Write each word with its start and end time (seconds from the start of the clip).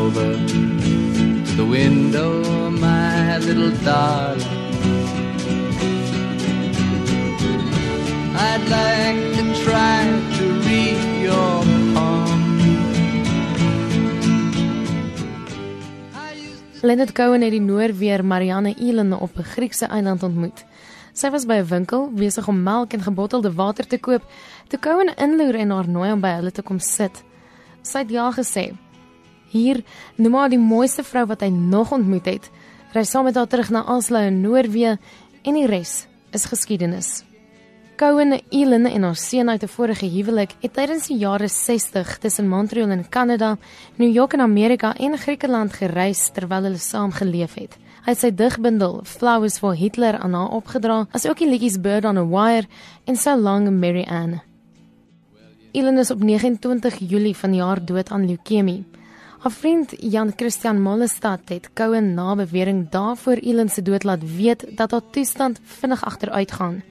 over 0.00 0.32
to 0.48 1.56
the 1.56 1.66
window, 1.78 2.70
my 2.70 3.38
little 3.38 3.72
darling. 3.84 4.56
I'd 8.48 8.64
like 8.78 9.20
to 9.38 9.44
try 9.64 9.98
to 10.36 10.44
read 10.66 11.00
your 11.26 11.64
palm. 11.94 12.38
Leonard 16.82 17.12
Cohen 17.12 17.42
het 17.42 17.50
die 17.50 17.60
Noorweer 17.60 18.24
Marianne 18.24 18.74
Eland 18.78 19.20
op 19.20 19.36
'n 19.36 19.42
Griekse 19.42 19.86
eiland 19.86 20.22
ontmoet. 20.22 20.64
Sy 21.12 21.30
was 21.30 21.44
by 21.46 21.54
'n 21.60 21.66
winkel 21.66 22.10
besig 22.14 22.48
om 22.48 22.62
melk 22.62 22.92
en 22.92 23.02
gebottelde 23.02 23.52
water 23.52 23.86
te 23.86 23.98
koop. 23.98 24.22
Toe 24.68 24.78
Cohen 24.78 25.16
inloer 25.16 25.54
en 25.54 25.70
haar 25.70 25.88
nooi 25.88 26.12
om 26.12 26.20
by 26.20 26.28
hulle 26.28 26.52
te 26.52 26.62
kom 26.62 26.78
sit. 26.78 27.24
Sy 27.82 27.98
het 27.98 28.10
ja 28.10 28.32
gesê. 28.32 28.89
Hier 29.50 29.82
noem 30.16 30.34
haar 30.38 30.52
die 30.52 30.60
mooiste 30.62 31.02
vrou 31.02 31.26
wat 31.26 31.42
hy 31.42 31.50
nog 31.50 31.90
ontmoet 31.92 32.28
het. 32.30 32.50
Ry 32.94 33.02
saam 33.04 33.26
met 33.26 33.38
haar 33.38 33.50
terug 33.50 33.70
na 33.74 33.82
Oslo 33.96 34.22
in 34.22 34.40
Noorwe 34.44 34.96
en 35.42 35.58
die 35.58 35.66
res 35.66 36.06
is 36.34 36.46
geskiedenis. 36.46 37.24
Cohen 38.00 38.38
Elin 38.48 38.86
en 38.86 39.02
haar 39.02 39.16
seun 39.16 39.50
uit 39.50 39.62
'n 39.62 39.68
vorige 39.68 40.06
huwelik 40.06 40.54
het 40.60 40.72
tydens 40.72 41.06
die 41.08 41.18
jare 41.18 41.48
60 41.48 42.18
tussen 42.18 42.48
Montreal 42.48 42.90
in 42.90 43.08
Kanada, 43.08 43.58
New 43.96 44.12
York 44.14 44.32
in 44.32 44.40
Amerika 44.40 44.94
en 44.96 45.18
Griekeland 45.18 45.72
gereis 45.72 46.30
terwyl 46.32 46.62
hulle 46.62 46.78
saam 46.78 47.12
geleef 47.12 47.54
het. 47.54 47.76
Hy 48.04 48.10
het 48.10 48.18
sy 48.18 48.30
digbundel 48.30 49.00
Flowers 49.04 49.58
for 49.58 49.74
Hitler 49.74 50.18
aan 50.18 50.32
haar 50.32 50.48
opgedra, 50.48 51.06
asook 51.10 51.38
die 51.38 51.48
liedjies 51.48 51.80
Bird 51.80 52.04
on 52.04 52.16
a 52.16 52.24
Wire 52.24 52.66
en 53.04 53.16
So 53.16 53.36
Long 53.36 53.70
Mary 53.70 54.06
Ann. 54.08 54.40
Elin 55.72 55.98
is 55.98 56.10
op 56.10 56.22
29 56.22 56.98
Julie 56.98 57.36
van 57.36 57.50
die 57.50 57.60
jaar 57.60 57.84
dood 57.84 58.10
aan 58.10 58.26
leukemie. 58.26 58.84
Haar 59.40 59.52
vriend 59.52 59.94
Jan 59.96 60.32
Christian 60.36 60.82
Mollestad 60.82 61.40
het 61.48 61.70
Cohen 61.72 62.14
na 62.14 62.34
bewering 62.36 62.90
daarvoor 62.90 63.40
Elin 63.40 63.68
se 63.68 63.82
dood 63.82 64.04
laat 64.04 64.36
weet 64.36 64.66
dat 64.76 64.90
haar 64.90 65.10
toestand 65.10 65.60
vinnig 65.64 66.04
agteruitgaan. 66.04 66.82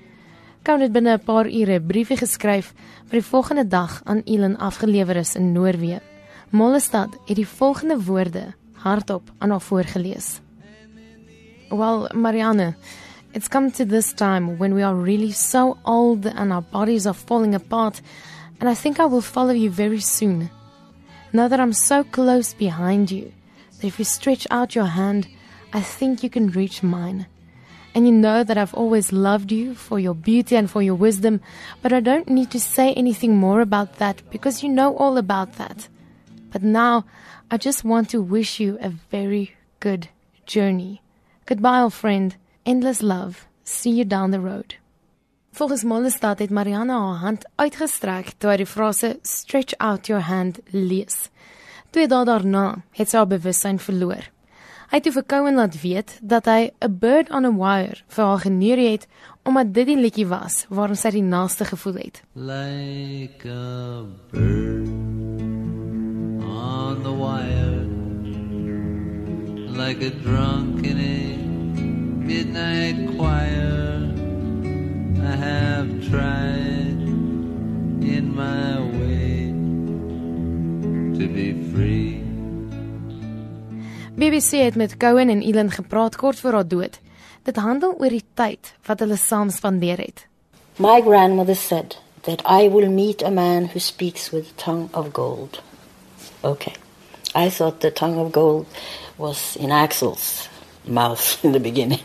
Cohen 0.64 0.82
het 0.82 0.92
binne 0.92 1.14
'n 1.14 1.24
paar 1.24 1.46
ure 1.46 1.80
'n 1.80 1.86
briefie 1.86 2.18
geskryf 2.18 2.74
wat 3.02 3.12
die 3.12 3.24
volgende 3.24 3.68
dag 3.68 4.02
aan 4.04 4.22
Elin 4.26 4.58
afgelewer 4.58 5.16
is 5.16 5.36
in 5.36 5.52
Noorwe. 5.52 6.02
Mollestad 6.50 7.18
het 7.26 7.36
die 7.36 7.48
volgende 7.48 8.04
woorde 8.04 8.54
hardop 8.74 9.32
aan 9.38 9.50
haar 9.50 9.62
voorgeles. 9.62 10.40
Well, 11.70 12.10
Marianne, 12.14 12.76
it's 13.32 13.48
come 13.48 13.72
to 13.72 13.86
this 13.86 14.14
time 14.14 14.58
when 14.58 14.74
we 14.74 14.86
are 14.86 15.04
really 15.04 15.32
so 15.32 15.78
old 15.84 16.34
and 16.36 16.52
our 16.52 16.64
bodies 16.72 17.06
are 17.06 17.18
falling 17.26 17.56
apart, 17.56 18.02
and 18.60 18.72
I 18.72 18.82
think 18.82 18.98
I 18.98 19.08
will 19.08 19.22
follow 19.22 19.56
you 19.56 19.74
very 19.74 20.00
soon. 20.00 20.50
Now 21.32 21.48
that 21.48 21.60
I'm 21.60 21.74
so 21.74 22.04
close 22.04 22.54
behind 22.54 23.12
you, 23.12 23.32
that 23.78 23.88
if 23.88 24.00
you 24.00 24.06
stretch 24.06 24.48
out 24.50 24.76
your 24.76 24.86
hand, 24.86 25.28
I 25.72 25.82
think 25.82 26.24
you 26.24 26.30
can 26.30 26.50
reach 26.50 26.82
mine. 26.82 27.28
And 27.94 28.06
you 28.08 28.12
know 28.12 28.44
that 28.44 28.58
I've 28.58 28.74
always 28.74 29.12
loved 29.12 29.52
you 29.52 29.76
for 29.76 30.00
your 30.00 30.16
beauty 30.16 30.56
and 30.56 30.70
for 30.70 30.82
your 30.82 30.96
wisdom, 30.96 31.42
but 31.82 31.94
I 31.94 32.00
don't 32.00 32.30
need 32.30 32.52
to 32.52 32.60
say 32.60 32.94
anything 32.94 33.38
more 33.38 33.62
about 33.62 33.98
that 33.98 34.22
because 34.32 34.64
you 34.64 34.70
know 34.70 34.96
all 34.98 35.18
about 35.18 35.54
that. 35.54 35.88
But 36.52 36.64
now, 36.64 37.06
I 37.52 37.58
just 37.58 37.84
want 37.84 38.10
to 38.10 38.22
wish 38.22 38.60
you 38.60 38.78
a 38.82 38.90
very 38.90 39.56
good 39.80 40.10
journey. 40.46 41.02
Goodbye, 41.46 41.82
old 41.82 41.94
friend. 41.94 42.36
Endless 42.66 43.02
love. 43.02 43.48
See 43.64 43.92
you 43.92 44.06
down 44.06 44.32
the 44.32 44.40
road. 44.40 44.76
Volgens 45.52 45.84
Mollestad 45.84 46.40
het 46.40 46.50
Marianne 46.50 46.94
haar 46.94 47.16
hand 47.16 47.46
uitgestrek 47.56 48.34
toe 48.38 48.52
hy 48.52 48.58
die 48.62 48.70
frase 48.70 49.18
stretch 49.22 49.74
out 49.78 50.08
your 50.08 50.24
hand 50.24 50.60
lees. 50.72 51.30
Twee 51.90 52.08
dae 52.08 52.26
daarna 52.26 52.84
het 52.98 53.10
sy 53.10 53.18
haar 53.18 53.32
bewussyn 53.32 53.80
verloor. 53.82 54.30
Hy 54.90 54.98
het 54.98 55.06
toe 55.06 55.14
vir 55.14 55.26
Cohen 55.30 55.58
laat 55.58 55.76
weet 55.82 56.16
dat 56.22 56.46
hy 56.46 56.72
'n 56.82 56.98
bird 57.02 57.30
on 57.30 57.46
a 57.46 57.52
wire 57.52 58.02
vir 58.08 58.26
haar 58.26 58.40
geneer 58.40 58.78
het 58.78 59.08
omdat 59.44 59.74
dit 59.74 59.88
die 59.88 59.98
liedjie 59.98 60.28
was 60.28 60.66
waarom 60.70 60.96
sy 60.96 61.10
die 61.12 61.22
naaste 61.22 61.66
gevoel 61.66 61.94
het. 61.94 62.22
Like 62.34 63.46
a 63.46 64.06
bird 64.32 64.90
on 66.42 67.04
the 67.04 67.14
wire, 67.14 67.86
like 69.78 70.02
a 70.06 70.12
drunk 70.24 70.86
in 70.86 70.98
a 70.98 72.26
midnight 72.26 73.18
choir. 73.18 73.89
I 75.22 75.36
have 75.36 76.10
tried 76.10 77.00
in 78.02 78.36
my 78.36 78.80
way 79.00 79.52
to 81.18 81.28
be 81.34 81.56
free. 81.74 82.24
BBC 84.16 84.52
het 84.52 84.76
met 84.76 84.98
Cohen 84.98 85.30
en 85.30 85.42
Elin 85.42 85.72
gepraat 85.72 86.16
kort 86.16 86.40
voor 86.40 86.52
haar 86.52 86.68
dood. 86.68 87.00
Dit 87.44 87.56
handel 87.56 87.96
oor 88.00 88.10
die 88.10 88.24
tyd 88.34 88.74
wat 88.86 89.00
hulle 89.00 89.18
saam 89.18 89.50
spandeer 89.50 89.98
het. 89.98 90.28
My 90.76 91.02
grandmother 91.02 91.56
said 91.56 91.98
that 92.22 92.42
I 92.46 92.70
will 92.70 92.90
meet 92.90 93.24
a 93.24 93.30
man 93.30 93.70
who 93.72 93.80
speaks 93.80 94.30
with 94.30 94.46
a 94.46 94.62
tongue 94.64 94.90
of 94.92 95.12
gold. 95.14 95.62
Okay. 96.42 96.74
I 97.36 97.50
thought 97.50 97.80
the 97.80 97.92
tongue 97.92 98.18
of 98.18 98.32
gold 98.32 98.66
was 99.18 99.56
in 99.56 99.72
Axel's 99.72 100.50
mouth 100.84 101.40
in 101.44 101.52
the 101.52 101.60
beginning. 101.60 102.00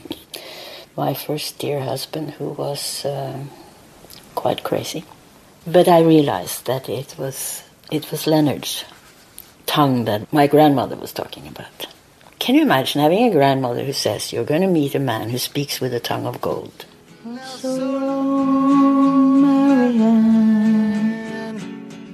My 0.97 1.13
first 1.13 1.59
dear 1.59 1.81
husband, 1.81 2.31
who 2.39 2.51
was 2.51 3.05
uh, 3.05 3.45
quite 4.35 4.63
crazy. 4.63 5.05
But 5.67 5.89
I 5.89 6.03
realized 6.03 6.67
that 6.67 6.89
it 6.89 7.17
was 7.19 7.63
it 7.91 8.11
was 8.11 8.27
Leonard's 8.27 8.85
tongue 9.67 10.05
that 10.05 10.33
my 10.33 10.47
grandmother 10.47 10.97
was 10.97 11.13
talking 11.13 11.49
about. 11.49 11.87
Can 12.39 12.55
you 12.55 12.63
imagine 12.63 13.01
having 13.01 13.25
a 13.25 13.31
grandmother 13.31 13.83
who 13.85 13.93
says 13.93 14.33
you're 14.33 14.45
going 14.45 14.61
to 14.61 14.69
meet 14.69 14.95
a 14.95 15.01
man 15.01 15.31
who 15.31 15.39
speaks 15.39 15.81
with 15.81 15.95
a 15.95 16.01
tongue 16.01 16.27
of 16.27 16.41
gold? 16.41 16.85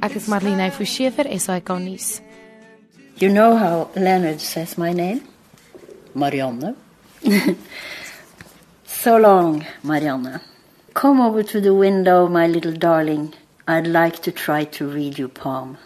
Ek 0.03 0.17
is 0.17 0.29
Marlene 0.29 0.71
Forsiefer, 0.71 1.27
SAK 1.39 1.69
nuus. 1.85 2.21
You 3.17 3.29
know 3.29 3.57
how 3.57 3.91
Leonard 3.97 4.41
says 4.41 4.79
my 4.79 4.93
name? 4.93 5.27
Marianne. 6.15 6.77
so 9.01 9.17
long, 9.17 9.65
Marianne. 9.83 10.43
Come 10.93 11.23
over 11.23 11.43
to 11.43 11.59
the 11.59 11.73
window, 11.73 12.29
my 12.29 12.47
little 12.47 12.75
darling. 12.75 13.33
I'd 13.67 13.87
like 13.87 14.21
to 14.25 14.31
try 14.31 14.65
to 14.77 14.87
read 14.87 15.17
your 15.19 15.31
palm. 15.31 15.79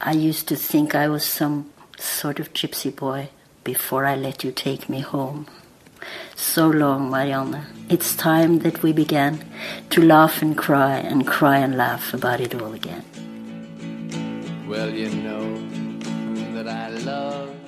I 0.00 0.14
used 0.14 0.48
to 0.48 0.56
think 0.56 0.96
I 0.96 1.06
was 1.06 1.24
some 1.24 1.70
sort 1.96 2.40
of 2.40 2.52
gypsy 2.52 2.90
boy 2.94 3.28
before 3.62 4.04
I 4.04 4.16
let 4.16 4.42
you 4.42 4.50
take 4.50 4.88
me 4.88 4.98
home. 4.98 5.46
So 6.34 6.66
long, 6.68 7.08
Marianne. 7.08 7.66
It's 7.88 8.16
time 8.16 8.58
that 8.60 8.82
we 8.82 8.92
began 8.92 9.44
to 9.90 10.02
laugh 10.02 10.42
and 10.42 10.58
cry 10.58 10.96
and 10.96 11.24
cry 11.24 11.58
and 11.58 11.76
laugh 11.76 12.12
about 12.12 12.40
it 12.40 12.60
all 12.60 12.72
again. 12.72 13.04
Well, 14.68 14.90
you 14.90 15.08
know 15.10 15.44
that 16.54 16.66
I 16.66 16.88
love 16.88 17.63